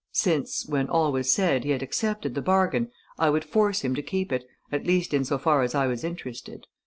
[0.13, 4.01] Since, when all was said, he had accepted the bargain, I would force him to
[4.01, 6.65] keep it, at least in so far as I was interested.